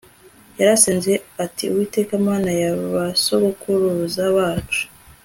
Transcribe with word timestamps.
Yarasenze 0.59 1.11
ati 1.45 1.63
Uwiteka 1.67 2.13
Mana 2.27 2.49
ya 2.61 2.71
ba 2.93 3.05
sogokuruza 3.23 4.23
bacu 4.37 4.83